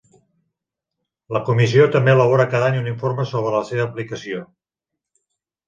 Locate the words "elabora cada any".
2.17-2.79